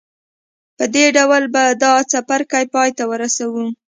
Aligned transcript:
په 0.77 0.85
دې 0.93 1.05
ډول 1.17 1.43
به 1.53 1.63
دا 1.83 1.93
څپرکی 2.11 2.65
پای 2.73 2.89
ته 2.97 3.03
ورسوو. 3.11 3.65